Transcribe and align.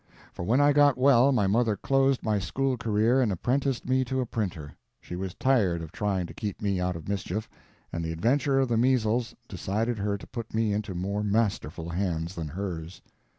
For 0.33 0.41
when 0.41 0.59
I 0.59 0.73
got 0.73 0.97
well 0.97 1.31
my 1.31 1.45
mother 1.45 1.75
closed 1.77 2.23
my 2.23 2.39
school 2.39 2.75
career 2.75 3.21
and 3.21 3.31
apprenticed 3.31 3.87
me 3.87 4.03
to 4.05 4.19
a 4.19 4.25
printer. 4.25 4.73
She 4.99 5.15
was 5.15 5.35
tired 5.35 5.83
of 5.83 5.91
trying 5.91 6.25
to 6.25 6.33
keep 6.33 6.59
me 6.59 6.79
out 6.79 6.95
of 6.95 7.07
mischief, 7.07 7.47
and 7.93 8.03
the 8.03 8.11
adventure 8.11 8.57
of 8.57 8.67
the 8.69 8.77
measles 8.77 9.35
decided 9.47 9.99
her 9.99 10.17
to 10.17 10.25
put 10.25 10.55
me 10.55 10.73
into 10.73 10.95
more 10.95 11.23
masterful 11.23 11.89
hands 11.89 12.33
than 12.33 12.47
hers. 12.47 13.03